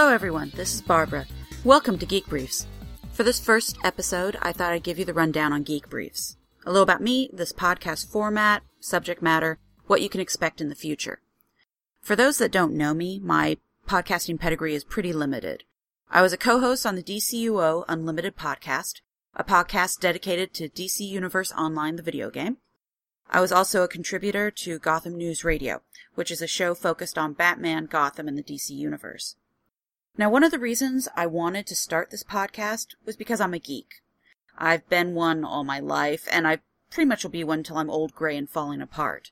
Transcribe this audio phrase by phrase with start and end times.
[0.00, 0.50] Hello, everyone.
[0.56, 1.26] This is Barbara.
[1.62, 2.66] Welcome to Geek Briefs.
[3.12, 6.38] For this first episode, I thought I'd give you the rundown on Geek Briefs.
[6.64, 10.74] A little about me, this podcast format, subject matter, what you can expect in the
[10.74, 11.20] future.
[12.00, 15.64] For those that don't know me, my podcasting pedigree is pretty limited.
[16.10, 19.02] I was a co-host on the DCUO Unlimited podcast,
[19.34, 22.56] a podcast dedicated to DC Universe Online, the video game.
[23.28, 25.82] I was also a contributor to Gotham News Radio,
[26.14, 29.36] which is a show focused on Batman, Gotham, and the DC Universe.
[30.16, 33.58] Now, one of the reasons I wanted to start this podcast was because I'm a
[33.58, 34.02] geek.
[34.58, 36.58] I've been one all my life, and I
[36.90, 39.30] pretty much will be one until I'm old, gray, and falling apart.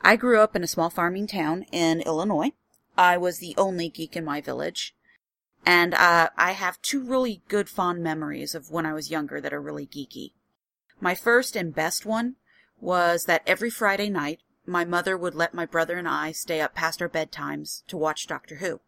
[0.00, 2.52] I grew up in a small farming town in Illinois.
[2.96, 4.94] I was the only geek in my village.
[5.66, 9.52] And uh, I have two really good fond memories of when I was younger that
[9.52, 10.32] are really geeky.
[11.00, 12.36] My first and best one
[12.80, 16.74] was that every Friday night, my mother would let my brother and I stay up
[16.74, 18.80] past our bedtimes to watch Doctor Who.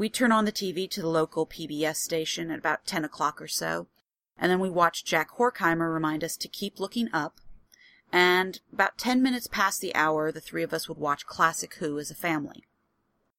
[0.00, 3.46] We'd turn on the TV to the local PBS station at about 10 o'clock or
[3.46, 3.86] so,
[4.38, 7.38] and then we watched Jack Horkheimer remind us to keep looking up.
[8.10, 11.98] And about 10 minutes past the hour, the three of us would watch Classic Who
[11.98, 12.64] as a family.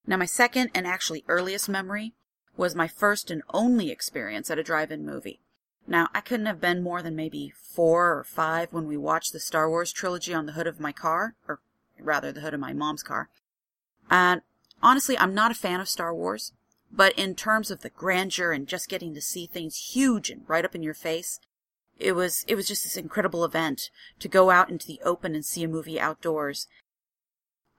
[0.05, 2.13] Now, my second and actually earliest memory
[2.55, 5.39] was my first and only experience at a drive-in movie.
[5.87, 9.39] Now, I couldn't have been more than maybe four or five when we watched the
[9.39, 11.59] Star Wars trilogy on the hood of my car, or
[11.99, 13.29] rather the hood of my mom's car.
[14.11, 14.43] And
[14.81, 16.53] honestly, I'm not a fan of Star Wars,
[16.91, 20.65] but in terms of the grandeur and just getting to see things huge and right
[20.65, 21.39] up in your face,
[21.97, 25.45] it was it was just this incredible event to go out into the open and
[25.45, 26.67] see a movie outdoors.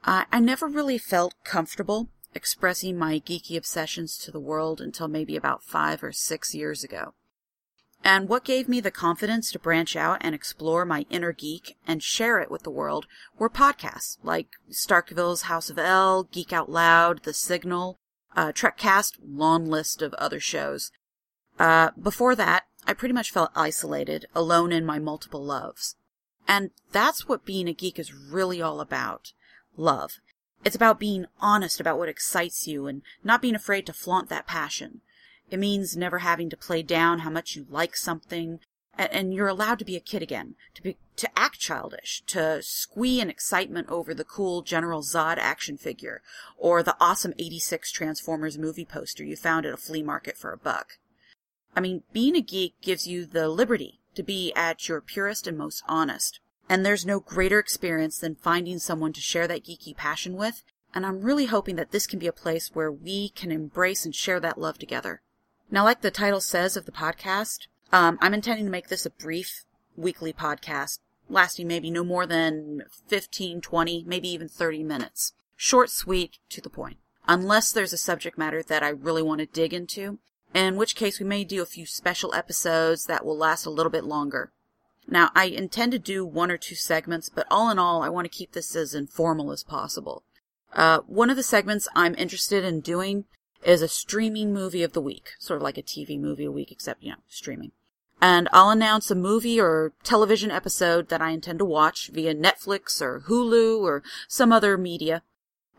[0.04, 5.36] I, I never really felt comfortable expressing my geeky obsessions to the world until maybe
[5.36, 7.14] about five or six years ago.
[8.04, 12.02] And what gave me the confidence to branch out and explore my inner geek and
[12.02, 13.06] share it with the world
[13.38, 17.98] were podcasts like Starkville's House of L, Geek Out Loud, The Signal,
[18.34, 20.90] uh, Trekcast, long list of other shows.
[21.60, 25.94] Uh, before that, I pretty much felt isolated, alone in my multiple loves.
[26.48, 29.32] And that's what being a geek is really all about.
[29.76, 30.18] Love.
[30.64, 34.46] It's about being honest about what excites you and not being afraid to flaunt that
[34.46, 35.02] passion.
[35.52, 38.60] It means never having to play down how much you like something,
[38.96, 43.20] and you're allowed to be a kid again, to be to act childish, to squee
[43.20, 46.22] in excitement over the cool General Zod action figure,
[46.56, 50.56] or the awesome 86 Transformers movie poster you found at a flea market for a
[50.56, 50.98] buck.
[51.76, 55.58] I mean, being a geek gives you the liberty to be at your purest and
[55.58, 56.40] most honest.
[56.66, 60.64] And there's no greater experience than finding someone to share that geeky passion with,
[60.94, 64.14] and I'm really hoping that this can be a place where we can embrace and
[64.14, 65.20] share that love together.
[65.72, 69.10] Now, like the title says of the podcast, um, I'm intending to make this a
[69.10, 69.64] brief
[69.96, 70.98] weekly podcast,
[71.30, 75.32] lasting maybe no more than 15, 20, maybe even 30 minutes.
[75.56, 76.98] Short, sweet, to the point.
[77.26, 80.18] Unless there's a subject matter that I really want to dig into,
[80.54, 83.90] in which case we may do a few special episodes that will last a little
[83.90, 84.52] bit longer.
[85.08, 88.26] Now, I intend to do one or two segments, but all in all, I want
[88.26, 90.22] to keep this as informal as possible.
[90.74, 93.24] Uh, one of the segments I'm interested in doing
[93.64, 96.72] is a streaming movie of the week, sort of like a TV movie a week,
[96.72, 97.72] except, you know, streaming.
[98.20, 103.02] And I'll announce a movie or television episode that I intend to watch via Netflix
[103.02, 105.22] or Hulu or some other media,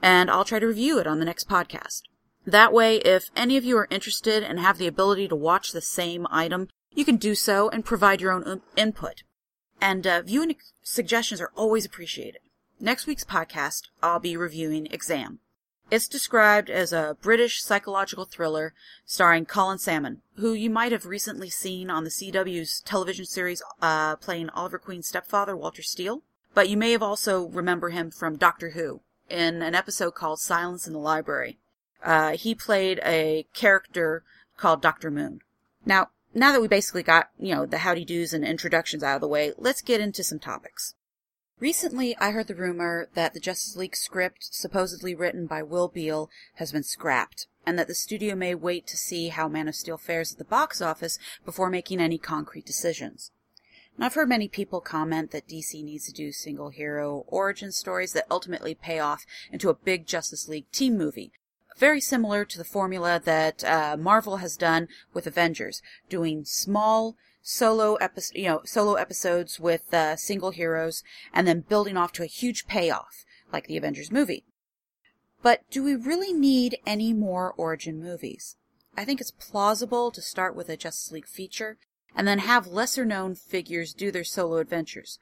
[0.01, 2.01] and I'll try to review it on the next podcast.
[2.45, 5.81] That way, if any of you are interested and have the ability to watch the
[5.81, 9.23] same item, you can do so and provide your own input.
[9.79, 12.41] And uh, viewing suggestions are always appreciated.
[12.79, 15.39] Next week's podcast, I'll be reviewing Exam.
[15.91, 18.73] It's described as a British psychological thriller
[19.05, 24.15] starring Colin Salmon, who you might have recently seen on the CW's television series uh,
[24.15, 26.23] playing Oliver Queen's stepfather, Walter Steele.
[26.53, 30.87] But you may have also remember him from Doctor Who in an episode called Silence
[30.87, 31.57] in the Library.
[32.03, 34.23] Uh, he played a character
[34.57, 35.09] called Dr.
[35.09, 35.41] Moon.
[35.85, 39.21] Now, now that we basically got, you know, the howdy doos and introductions out of
[39.21, 40.95] the way, let's get into some topics.
[41.63, 46.29] Recently, I heard the rumor that the Justice League script, supposedly written by Will Beall,
[46.55, 49.97] has been scrapped, and that the studio may wait to see how Man of Steel
[49.97, 53.31] fares at the box office before making any concrete decisions.
[53.97, 58.11] Now, I've heard many people comment that DC needs to do single hero origin stories
[58.11, 61.31] that ultimately pay off into a big Justice League team movie,
[61.77, 67.95] very similar to the formula that uh, Marvel has done with Avengers, doing small solo
[67.95, 72.27] episode, you know, solo episodes with uh, single heroes, and then building off to a
[72.27, 74.45] huge payoff, like the Avengers movie.
[75.43, 78.55] But do we really need any more origin movies?
[78.97, 81.77] I think it's plausible to start with a Justice League feature
[82.15, 85.19] and then have lesser known figures do their solo adventures,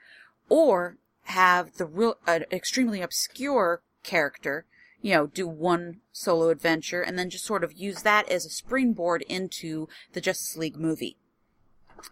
[0.47, 4.65] or have the real, uh, extremely obscure character
[5.01, 8.49] you know, do one solo adventure and then just sort of use that as a
[8.49, 11.17] springboard into the Justice League movie.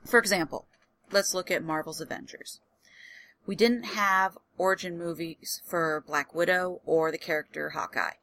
[0.06, 0.68] For example,
[1.12, 2.59] let's look at Marvel's Avengers.
[3.45, 8.13] We didn't have origin movies for Black Widow or the character Hawkeye.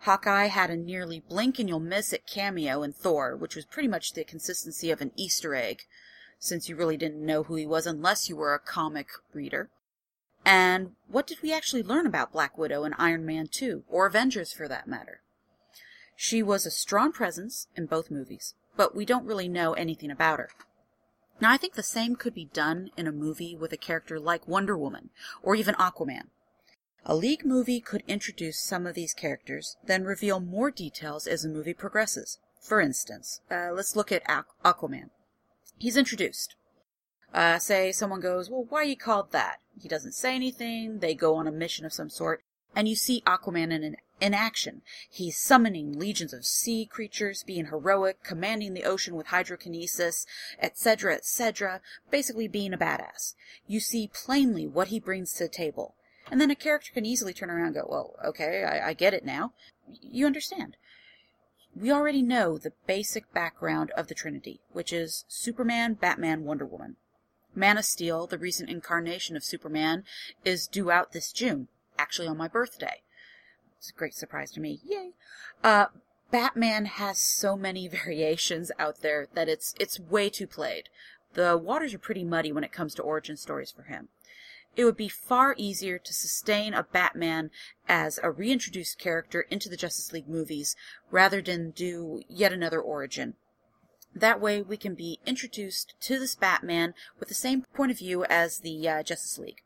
[0.00, 3.88] Hawkeye had a nearly blink and you'll miss it cameo in Thor, which was pretty
[3.88, 5.82] much the consistency of an Easter egg,
[6.38, 9.70] since you really didn't know who he was unless you were a comic reader.
[10.44, 14.52] And what did we actually learn about Black Widow and Iron Man 2, or Avengers
[14.52, 15.20] for that matter?
[16.14, 20.38] She was a strong presence in both movies, but we don't really know anything about
[20.38, 20.50] her.
[21.40, 24.48] Now, I think the same could be done in a movie with a character like
[24.48, 25.10] Wonder Woman,
[25.42, 26.28] or even Aquaman.
[27.04, 31.48] A League movie could introduce some of these characters, then reveal more details as the
[31.48, 32.38] movie progresses.
[32.60, 35.10] For instance, uh, let's look at Aquaman.
[35.78, 36.56] He's introduced.
[37.32, 39.58] Uh, say someone goes, well, why are you called that?
[39.80, 40.98] He doesn't say anything.
[40.98, 42.42] They go on a mission of some sort,
[42.78, 44.82] and you see Aquaman in, in action.
[45.10, 50.26] He's summoning legions of sea creatures, being heroic, commanding the ocean with hydrokinesis,
[50.62, 51.80] etc., etc.,
[52.12, 53.34] basically being a badass.
[53.66, 55.96] You see plainly what he brings to the table.
[56.30, 59.12] And then a character can easily turn around and go, well, okay, I, I get
[59.12, 59.54] it now.
[60.00, 60.76] You understand.
[61.74, 66.94] We already know the basic background of the Trinity, which is Superman, Batman, Wonder Woman.
[67.56, 70.04] Man of Steel, the recent incarnation of Superman,
[70.44, 71.66] is due out this June,
[71.98, 73.02] actually on my birthday.
[73.78, 74.80] It's a great surprise to me.
[74.84, 75.12] Yay!
[75.62, 75.86] Uh,
[76.30, 80.88] Batman has so many variations out there that it's it's way too played.
[81.34, 84.08] The waters are pretty muddy when it comes to origin stories for him.
[84.76, 87.50] It would be far easier to sustain a Batman
[87.88, 90.76] as a reintroduced character into the Justice League movies
[91.10, 93.34] rather than do yet another origin.
[94.14, 98.24] That way we can be introduced to this Batman with the same point of view
[98.24, 99.62] as the uh, Justice League.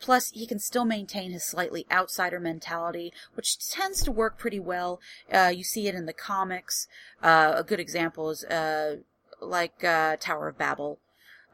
[0.00, 5.00] Plus, he can still maintain his slightly outsider mentality, which tends to work pretty well.
[5.32, 6.88] Uh, you see it in the comics.
[7.22, 8.96] Uh, a good example is uh,
[9.40, 10.98] like uh, Tower of Babel,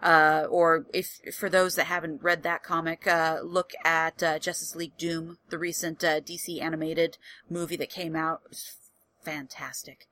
[0.00, 4.96] uh, or if for those that haven't read that comic, uh, look at Justice League
[4.96, 7.18] Doom, the recent DC animated
[7.50, 8.42] movie that came out.
[8.44, 8.76] It was
[9.22, 10.06] fantastic.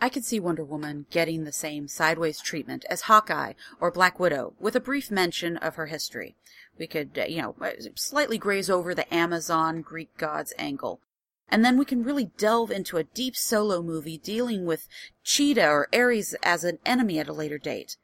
[0.00, 4.54] I could see Wonder Woman getting the same sideways treatment as Hawkeye or Black Widow,
[4.58, 6.36] with a brief mention of her history.
[6.78, 11.00] We could, uh, you know, uh, slightly graze over the Amazon Greek gods angle.
[11.48, 14.88] And then we can really delve into a deep solo movie dealing with
[15.22, 17.96] Cheetah or Ares as an enemy at a later date.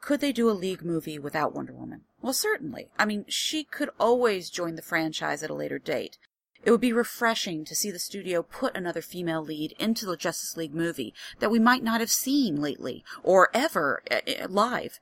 [0.00, 2.02] Could they do a League movie without Wonder Woman?
[2.20, 2.90] Well, certainly.
[2.98, 6.18] I mean, she could always join the franchise at a later date.
[6.64, 10.56] It would be refreshing to see the studio put another female lead into the Justice
[10.56, 14.98] League movie that we might not have seen lately or ever uh, live.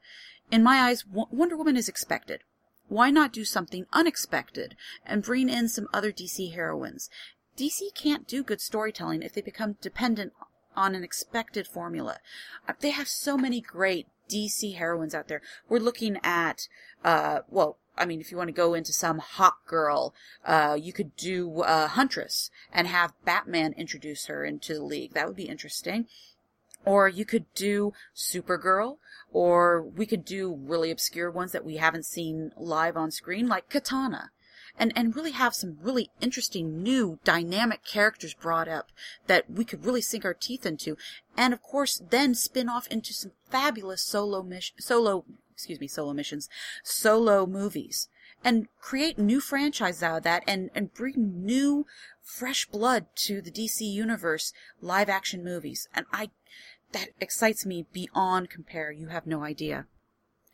[0.50, 2.42] In my eyes, Wonder Woman is expected.
[2.88, 7.08] Why not do something unexpected and bring in some other DC heroines?
[7.56, 10.32] DC can't do good storytelling if they become dependent
[10.76, 12.18] on an expected formula.
[12.68, 15.42] Uh, they have so many great DC heroines out there.
[15.68, 16.68] We're looking at,
[17.04, 20.92] uh, well, I mean, if you want to go into some hot girl, uh, you
[20.92, 25.14] could do uh, Huntress and have Batman introduce her into the league.
[25.14, 26.06] That would be interesting.
[26.84, 28.98] Or you could do Supergirl,
[29.32, 33.70] or we could do really obscure ones that we haven't seen live on screen, like
[33.70, 34.30] Katana
[34.78, 38.90] and, and really have some really interesting new dynamic characters brought up
[39.26, 40.96] that we could really sink our teeth into.
[41.36, 45.24] And of course, then spin off into some fabulous solo mission, solo,
[45.54, 46.48] excuse me, solo missions,
[46.82, 48.08] solo movies
[48.44, 51.86] and create new franchises out of that and, and bring new
[52.20, 55.88] fresh blood to the DC universe live action movies.
[55.94, 56.30] And I,
[56.92, 58.92] that excites me beyond compare.
[58.92, 59.86] You have no idea.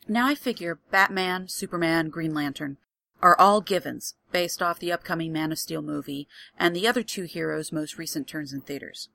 [0.08, 2.78] Now I figure Batman, Superman, Green Lantern
[3.20, 6.26] are all givens based off the upcoming Man of Steel movie
[6.58, 9.08] and the other two heroes' most recent turns in theaters.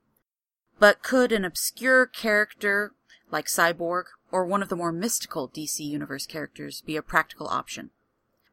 [0.78, 2.92] But could an obscure character
[3.36, 7.90] like Cyborg or one of the more mystical DC Universe characters be a practical option?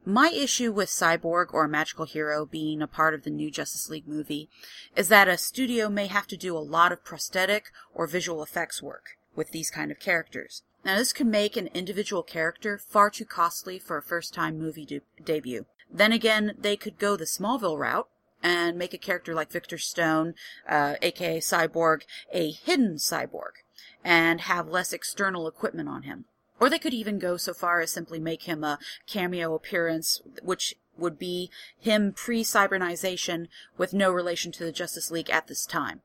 [0.05, 3.89] My issue with Cyborg or a magical hero being a part of the new Justice
[3.89, 4.51] League movie
[4.97, 8.83] is that a studio may have to do a lot of prosthetic or visual effects
[8.83, 10.65] work with these kind of characters.
[10.85, 14.85] Now, this could make an individual character far too costly for a first time movie
[14.85, 15.67] de- debut.
[15.89, 18.09] Then again, they could go the Smallville route
[18.43, 20.35] and make a character like Victor Stone,
[20.69, 23.62] uh, aka Cyborg, a hidden cyborg,
[24.05, 26.25] and have less external equipment on him.
[26.61, 30.77] Or they could even go so far as simply make him a cameo appearance, which
[30.97, 36.03] would be him pre cybernization with no relation to the Justice League at this time.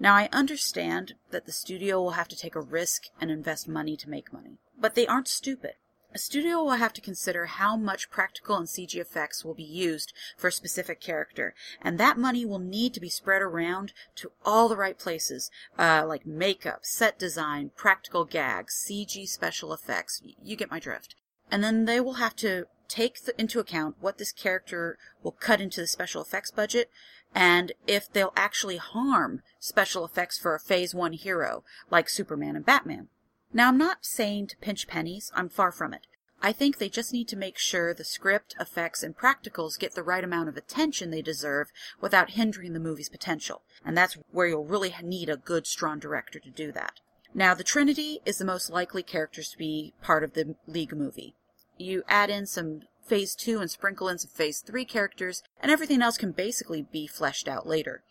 [0.00, 3.96] Now, I understand that the studio will have to take a risk and invest money
[3.98, 5.74] to make money, but they aren't stupid.
[6.14, 10.12] A studio will have to consider how much practical and CG effects will be used
[10.36, 14.68] for a specific character, and that money will need to be spread around to all
[14.68, 20.20] the right places, uh, like makeup, set design, practical gags, CG special effects.
[20.42, 21.14] You get my drift.
[21.50, 25.80] And then they will have to take into account what this character will cut into
[25.80, 26.90] the special effects budget
[27.34, 32.66] and if they'll actually harm special effects for a phase one hero like Superman and
[32.66, 33.08] Batman.
[33.52, 36.06] Now, I'm not saying to pinch pennies, I'm far from it.
[36.44, 40.02] I think they just need to make sure the script, effects, and practicals get the
[40.02, 43.62] right amount of attention they deserve without hindering the movie's potential.
[43.84, 47.00] And that's where you'll really need a good, strong director to do that.
[47.34, 51.34] Now, the Trinity is the most likely characters to be part of the League movie.
[51.78, 56.02] You add in some Phase 2 and sprinkle in some Phase 3 characters, and everything
[56.02, 58.02] else can basically be fleshed out later.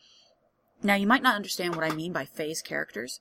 [0.84, 3.20] Now, you might not understand what I mean by phase characters.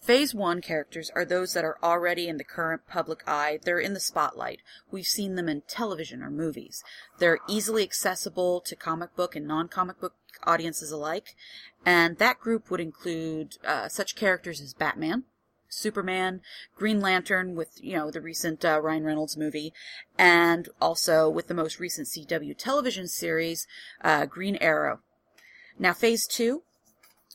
[0.00, 3.58] Phase 1 characters are those that are already in the current public eye.
[3.62, 4.60] They're in the spotlight.
[4.90, 6.82] We've seen them in television or movies.
[7.18, 10.14] They're easily accessible to comic book and non comic book
[10.44, 11.36] audiences alike.
[11.84, 15.24] And that group would include uh, such characters as Batman,
[15.68, 16.40] Superman,
[16.76, 19.74] Green Lantern with, you know, the recent uh, Ryan Reynolds movie,
[20.18, 23.66] and also with the most recent CW television series,
[24.02, 25.00] uh, Green Arrow.
[25.78, 26.62] Now, Phase 2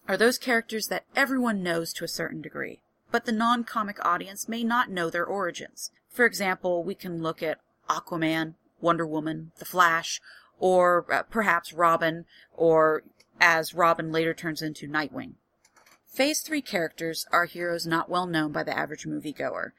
[0.07, 2.79] are those characters that everyone knows to a certain degree,
[3.12, 5.91] but the non-comic audience may not know their origins.
[6.09, 7.59] For example, we can look at
[7.89, 10.21] Aquaman, Wonder Woman, The Flash,
[10.59, 13.03] or uh, perhaps Robin, or
[13.39, 15.33] as Robin later turns into Nightwing.
[16.07, 19.71] Phase 3 characters are heroes not well known by the average moviegoer.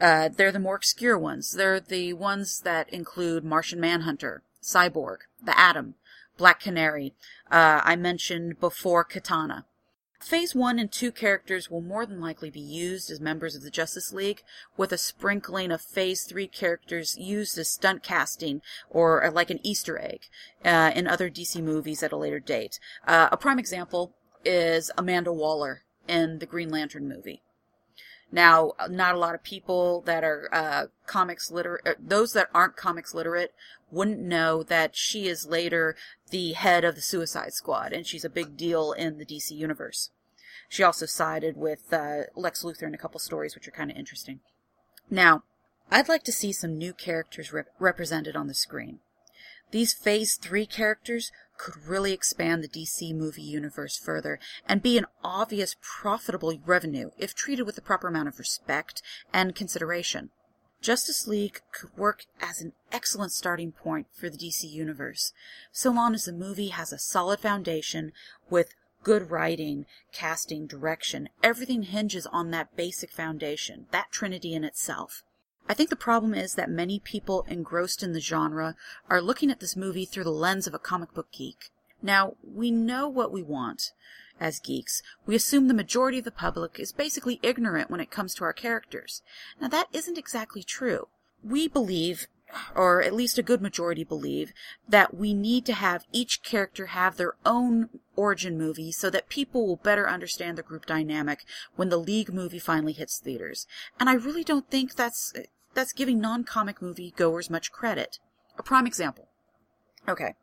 [0.00, 1.52] Uh, they're the more obscure ones.
[1.52, 5.94] They're the ones that include Martian Manhunter, Cyborg, the Atom,
[6.38, 7.12] Black Canary.
[7.50, 9.66] Uh, I mentioned before Katana.
[10.22, 13.70] Phase 1 and 2 characters will more than likely be used as members of the
[13.70, 14.42] Justice League,
[14.76, 19.58] with a sprinkling of Phase 3 characters used as stunt casting or uh, like an
[19.64, 20.22] Easter egg
[20.64, 22.78] uh, in other DC movies at a later date.
[23.06, 24.14] Uh, a prime example
[24.44, 27.42] is Amanda Waller in the Green Lantern movie.
[28.32, 32.76] Now, not a lot of people that are uh, comics literate, uh, those that aren't
[32.76, 33.52] comics literate,
[33.90, 35.94] wouldn't know that she is later
[36.30, 40.10] the head of the Suicide Squad, and she's a big deal in the DC universe.
[40.70, 43.98] She also sided with uh, Lex Luthor in a couple stories, which are kind of
[43.98, 44.40] interesting.
[45.10, 45.42] Now,
[45.90, 49.00] I'd like to see some new characters rep- represented on the screen.
[49.72, 51.30] These Phase 3 characters
[51.62, 57.36] could really expand the DC movie universe further and be an obvious profitable revenue if
[57.36, 59.00] treated with the proper amount of respect
[59.32, 60.30] and consideration.
[60.80, 65.32] Justice League could work as an excellent starting point for the DC universe,
[65.70, 68.10] so long as the movie has a solid foundation
[68.50, 71.28] with good writing, casting, direction.
[71.44, 75.22] Everything hinges on that basic foundation, that trinity in itself.
[75.68, 78.74] I think the problem is that many people engrossed in the genre
[79.08, 81.70] are looking at this movie through the lens of a comic book geek.
[82.02, 83.92] Now, we know what we want
[84.42, 88.34] as geeks, we assume the majority of the public is basically ignorant when it comes
[88.34, 89.22] to our characters.
[89.60, 91.08] Now that isn't exactly true.
[91.44, 92.26] We believe,
[92.74, 94.52] or at least a good majority believe,
[94.88, 99.66] that we need to have each character have their own origin movie so that people
[99.66, 101.44] will better understand the group dynamic
[101.76, 103.66] when the League movie finally hits theaters.
[104.00, 105.32] And I really don't think that's,
[105.74, 108.18] that's giving non-comic movie goers much credit.
[108.58, 109.28] A prime example.
[110.08, 110.34] Okay.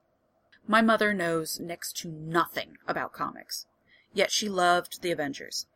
[0.68, 3.66] My mother knows next to nothing about comics.
[4.14, 5.68] Yet she loved the Avengers.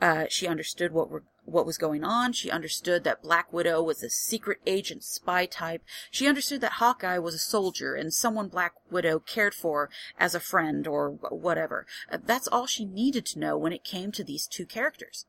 [0.00, 2.32] Uh, she understood what were, what was going on.
[2.32, 5.82] She understood that Black Widow was a secret agent spy type.
[6.10, 10.40] She understood that Hawkeye was a soldier and someone Black Widow cared for as a
[10.40, 11.86] friend or whatever.
[12.10, 15.26] Uh, that's all she needed to know when it came to these two characters.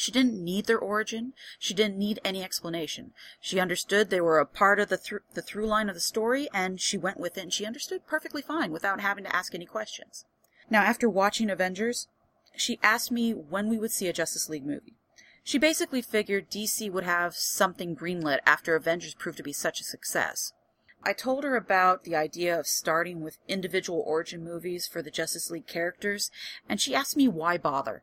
[0.00, 1.34] She didn't need their origin.
[1.58, 3.12] She didn't need any explanation.
[3.38, 6.48] She understood they were a part of the, th- the through line of the story,
[6.54, 9.66] and she went with it, and she understood perfectly fine without having to ask any
[9.66, 10.24] questions.
[10.70, 12.08] Now, after watching Avengers,
[12.56, 14.96] she asked me when we would see a Justice League movie.
[15.44, 19.84] She basically figured DC would have something greenlit after Avengers proved to be such a
[19.84, 20.54] success.
[21.02, 25.50] I told her about the idea of starting with individual origin movies for the Justice
[25.50, 26.30] League characters,
[26.70, 28.02] and she asked me why bother.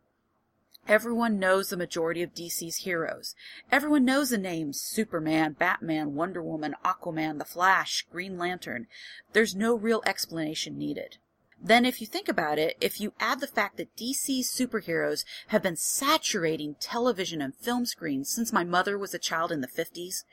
[0.87, 3.35] Everyone knows the majority of DC's heroes.
[3.71, 8.87] Everyone knows the names Superman, Batman, Wonder Woman, Aquaman, The Flash, Green Lantern.
[9.33, 11.17] There's no real explanation needed
[11.61, 15.63] then if you think about it, if you add the fact that DC's superheroes have
[15.63, 20.23] been saturating television and film screens since my mother was a child in the 50s,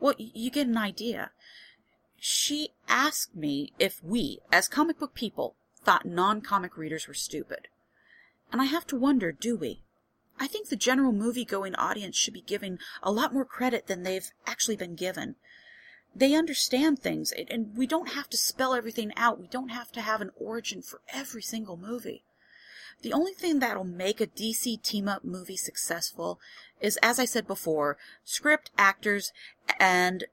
[0.00, 1.30] well, you get an idea.
[2.18, 7.68] She asked me if we, as comic book people, thought non-comic readers were stupid.
[8.50, 9.82] And I have to wonder, do we?
[10.42, 14.02] I think the general movie going audience should be given a lot more credit than
[14.02, 15.36] they've actually been given.
[16.16, 19.38] They understand things, and we don't have to spell everything out.
[19.38, 22.24] We don't have to have an origin for every single movie.
[23.02, 26.40] The only thing that'll make a DC team up movie successful
[26.80, 29.32] is, as I said before, script, actors,
[29.78, 30.24] and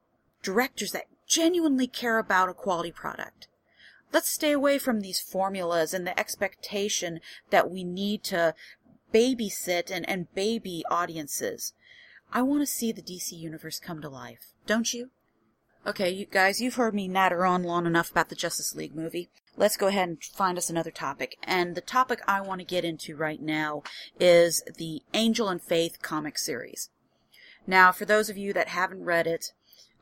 [0.42, 3.48] directors that genuinely care about a quality product.
[4.12, 8.56] Let's stay away from these formulas and the expectation that we need to
[9.14, 11.74] babysit and, and baby audiences.
[12.32, 15.10] I want to see the DC universe come to life, don't you?
[15.88, 19.30] Okay, you guys, you've heard me natter on long enough about the Justice League movie.
[19.56, 21.38] Let's go ahead and find us another topic.
[21.44, 23.84] And the topic I want to get into right now
[24.20, 26.90] is the Angel and Faith comic series.
[27.66, 29.54] Now, for those of you that haven't read it,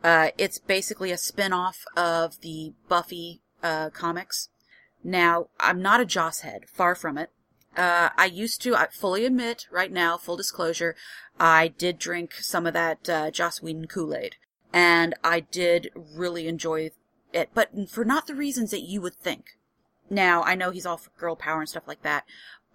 [0.03, 4.49] uh, it's basically a spin-off of the Buffy uh, comics.
[5.03, 7.29] Now, I'm not a Joss head, far from it.
[7.77, 10.95] Uh, I used to, I fully admit right now, full disclosure,
[11.39, 14.35] I did drink some of that uh, Joss Whedon Kool-Aid.
[14.73, 16.89] And I did really enjoy
[17.31, 19.57] it, but for not the reasons that you would think.
[20.09, 22.25] Now, I know he's all for girl power and stuff like that,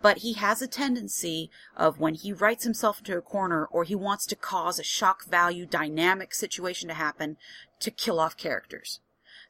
[0.01, 3.95] but he has a tendency of when he writes himself into a corner or he
[3.95, 7.37] wants to cause a shock value dynamic situation to happen
[7.81, 9.01] to kill off characters.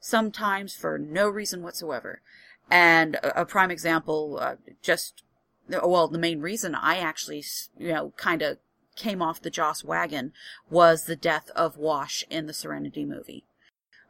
[0.00, 2.22] Sometimes for no reason whatsoever.
[2.70, 5.22] And a, a prime example, uh, just
[5.68, 7.44] well, the main reason I actually,
[7.78, 8.58] you know, kind of
[8.96, 10.32] came off the Joss wagon
[10.70, 13.44] was the death of Wash in the Serenity movie.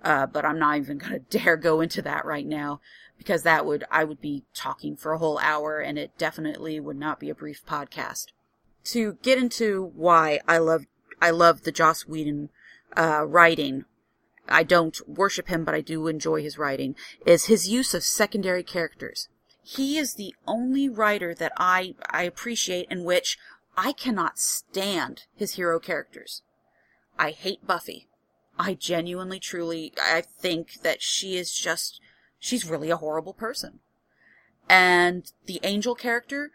[0.02, 2.80] Uh, but I'm not even going to dare go into that right now
[3.16, 6.96] because that would, I would be talking for a whole hour and it definitely would
[6.96, 8.26] not be a brief podcast.
[8.84, 10.86] To get into why I love,
[11.20, 12.48] I love the Joss Whedon,
[12.96, 13.84] uh, writing,
[14.48, 18.64] I don't worship him, but I do enjoy his writing, is his use of secondary
[18.64, 19.28] characters.
[19.62, 23.38] He is the only writer that I, I appreciate in which
[23.76, 26.42] I cannot stand his hero characters.
[27.18, 28.08] I hate Buffy.
[28.58, 32.00] I genuinely, truly, I think that she is just,
[32.38, 33.80] she's really a horrible person.
[34.68, 36.50] And the angel character,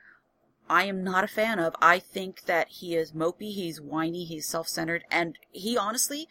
[0.69, 1.75] I am not a fan of.
[1.81, 6.27] I think that he is mopey, he's whiny, he's self-centered, and he honestly,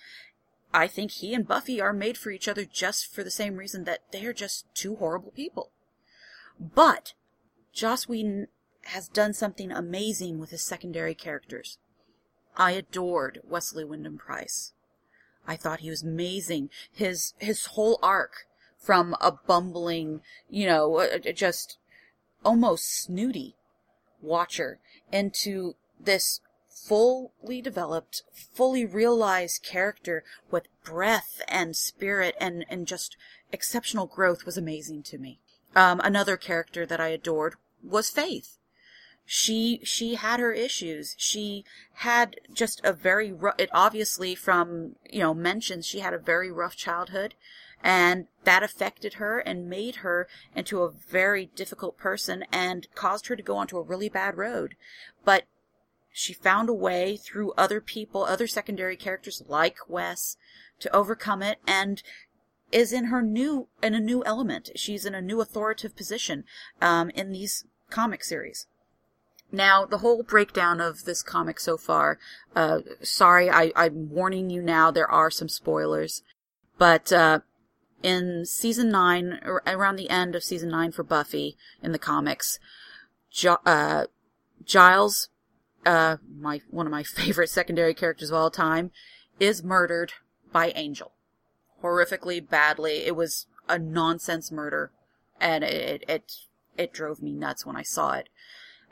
[0.73, 3.85] I think he and Buffy are made for each other just for the same reason
[3.85, 5.71] that they are just two horrible people.
[6.59, 7.15] But
[7.73, 8.49] Joss Whedon
[8.85, 11.79] has done something amazing with his secondary characters.
[12.57, 14.73] I adored Wesley Wyndam-Pryce.
[15.47, 16.71] I thought he was amazing.
[16.93, 18.47] His his whole arc
[18.79, 21.79] from a bumbling, you know, just
[22.45, 23.57] almost snooty
[24.21, 24.79] watcher
[25.13, 33.17] into this fully developed, fully realized character with breath and spirit and, and just
[33.53, 35.41] exceptional growth was amazing to me.
[35.77, 38.57] Um, another character that I adored was Faith.
[39.27, 41.15] She she had her issues.
[41.19, 43.57] She had just a very rough.
[43.59, 47.35] It obviously from you know mentions she had a very rough childhood,
[47.83, 53.37] and that affected her and made her into a very difficult person and caused her
[53.37, 54.77] to go onto a really bad road.
[55.25, 55.45] But
[56.13, 60.39] she found a way through other people, other secondary characters like Wes,
[60.79, 62.03] to overcome it and
[62.77, 64.69] is in her new in a new element.
[64.77, 66.45] She's in a new authoritative position
[66.83, 68.67] um, in these comic series.
[69.51, 72.19] Now, the whole breakdown of this comic so far,
[72.55, 76.23] uh, sorry, I, I'm warning you now, there are some spoilers.
[76.77, 77.41] But, uh,
[78.03, 82.59] in season nine, around the end of season nine for Buffy in the comics,
[83.31, 84.07] jo- uh,
[84.65, 85.31] Giles,
[85.87, 88.91] uh, my, one of my favorite secondary characters of all time,
[89.41, 90.13] is murdered
[90.53, 91.13] by Angel
[91.83, 93.05] horrifically badly.
[93.05, 94.91] It was a nonsense murder,
[95.41, 96.33] and it it
[96.77, 98.29] it drove me nuts when I saw it.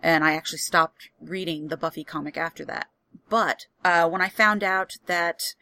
[0.02, 2.88] And I actually stopped reading the Buffy comic after that.
[3.28, 5.54] But uh, when I found out that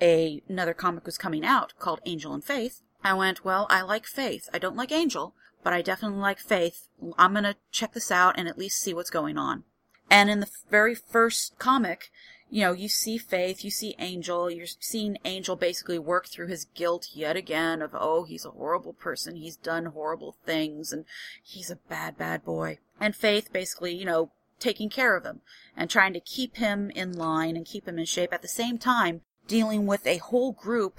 [0.00, 4.06] a, another comic was coming out called Angel and Faith, I went, well, I like
[4.06, 4.48] Faith.
[4.52, 6.88] I don't like Angel, but I definitely like Faith.
[7.18, 9.64] I'm gonna check this out and at least see what's going on.
[10.10, 12.10] And in the very first comic,
[12.50, 16.66] you know, you see Faith, you see Angel, you're seeing Angel basically work through his
[16.74, 21.04] guilt yet again of, oh, he's a horrible person, he's done horrible things, and
[21.42, 22.78] he's a bad, bad boy.
[22.98, 25.40] And Faith basically, you know, taking care of him
[25.76, 28.78] and trying to keep him in line and keep him in shape at the same
[28.78, 30.98] time dealing with a whole group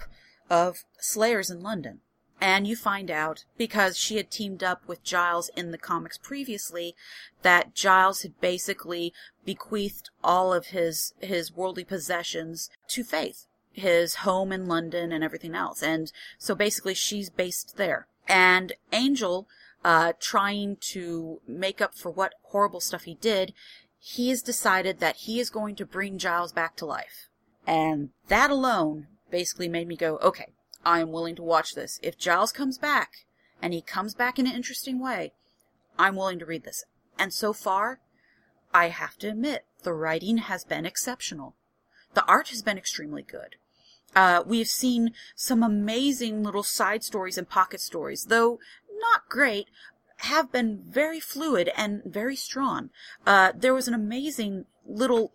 [0.49, 1.99] of slayers in London.
[2.41, 6.95] And you find out, because she had teamed up with Giles in the comics previously,
[7.43, 9.13] that Giles had basically
[9.45, 13.45] bequeathed all of his, his worldly possessions to Faith.
[13.73, 15.81] His home in London and everything else.
[15.81, 18.07] And so basically she's based there.
[18.27, 19.47] And Angel,
[19.85, 23.53] uh, trying to make up for what horrible stuff he did,
[23.97, 27.29] he has decided that he is going to bring Giles back to life.
[27.65, 30.47] And that alone basically made me go, okay,
[30.85, 31.99] I am willing to watch this.
[32.01, 33.25] If Giles comes back,
[33.61, 35.33] and he comes back in an interesting way,
[35.97, 36.83] I'm willing to read this.
[37.17, 37.99] And so far,
[38.73, 41.55] I have to admit, the writing has been exceptional.
[42.13, 43.55] The art has been extremely good.
[44.15, 48.59] Uh, we've seen some amazing little side stories and pocket stories, though
[48.99, 49.67] not great,
[50.17, 52.89] have been very fluid and very strong.
[53.25, 55.31] Uh, there was an amazing little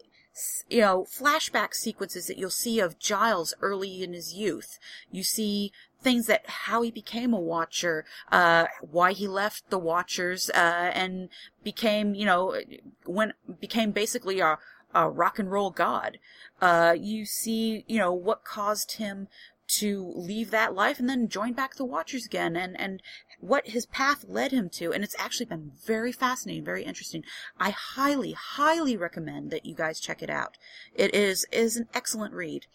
[0.68, 4.78] you know, flashback sequences that you'll see of Giles early in his youth.
[5.10, 5.72] You see
[6.02, 11.28] things that how he became a watcher, uh, why he left the watchers, uh, and
[11.64, 12.60] became, you know,
[13.04, 14.58] when became basically a,
[14.94, 16.18] a rock and roll god.
[16.60, 19.28] Uh, you see, you know, what caused him
[19.68, 23.02] to leave that life and then join back the Watchers again and, and
[23.40, 24.92] what his path led him to.
[24.92, 27.24] And it's actually been very fascinating, very interesting.
[27.58, 30.56] I highly, highly recommend that you guys check it out.
[30.94, 32.66] It is, is an excellent read.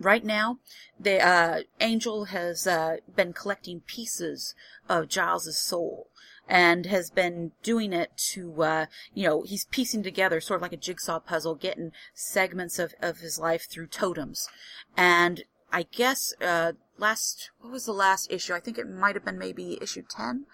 [0.00, 0.58] Right now,
[0.98, 4.54] the, uh, Angel has, uh, been collecting pieces
[4.88, 6.08] of Giles's soul
[6.48, 10.72] and has been doing it to, uh, you know, he's piecing together sort of like
[10.72, 14.48] a jigsaw puzzle, getting segments of, of his life through totems.
[14.96, 18.52] And I guess, uh, last, what was the last issue?
[18.52, 20.46] I think it might have been maybe issue 10.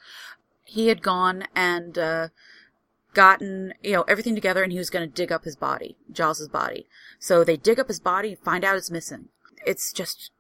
[0.65, 2.29] He had gone and, uh,
[3.15, 6.49] gotten, you know, everything together and he was going to dig up his body, Giles's
[6.49, 6.87] body.
[7.19, 9.29] So they dig up his body, find out it's missing.
[9.67, 10.31] It's just,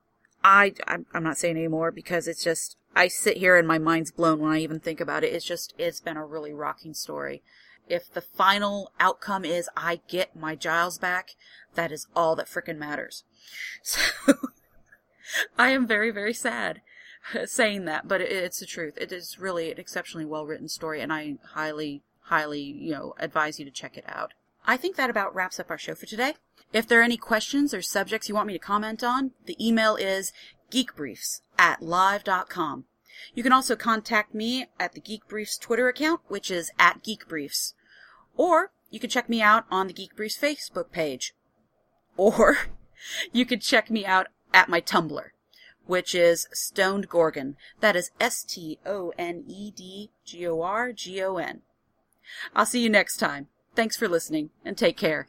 [0.44, 4.12] I, I'm, I'm not saying anymore because it's just, I sit here and my mind's
[4.12, 5.32] blown when I even think about it.
[5.32, 7.42] It's just, it's been a really rocking story.
[7.88, 11.30] If the final outcome is I get my Giles back,
[11.74, 13.24] that is all that frickin' matters.
[13.82, 14.34] So,
[15.58, 16.82] I am very, very sad
[17.46, 18.96] saying that, but it's the truth.
[18.98, 23.58] It is really an exceptionally well written story, and I highly, highly, you know, advise
[23.58, 24.34] you to check it out.
[24.66, 26.34] I think that about wraps up our show for today.
[26.72, 29.96] If there are any questions or subjects you want me to comment on, the email
[29.96, 30.32] is
[30.70, 32.84] geekbriefs at live.com.
[33.34, 37.26] You can also contact me at the Geek Briefs Twitter account, which is at Geek
[37.26, 37.74] Briefs.
[38.36, 41.34] Or you can check me out on the Geek Briefs Facebook page.
[42.16, 42.58] Or
[43.32, 45.24] you could check me out at my Tumblr,
[45.86, 47.56] which is Stoned Gorgon.
[47.80, 51.62] That is S T O N E D G O R G O N.
[52.54, 53.48] I'll see you next time.
[53.74, 55.28] Thanks for listening and take care.